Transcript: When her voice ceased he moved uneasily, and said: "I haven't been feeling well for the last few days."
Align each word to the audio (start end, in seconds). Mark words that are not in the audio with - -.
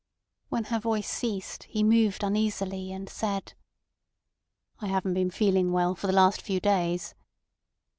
When 0.49 0.63
her 0.63 0.79
voice 0.79 1.07
ceased 1.07 1.65
he 1.65 1.83
moved 1.83 2.23
uneasily, 2.23 2.91
and 2.91 3.07
said: 3.07 3.53
"I 4.79 4.87
haven't 4.87 5.13
been 5.13 5.29
feeling 5.29 5.71
well 5.73 5.93
for 5.93 6.07
the 6.07 6.13
last 6.13 6.41
few 6.41 6.59
days." 6.59 7.13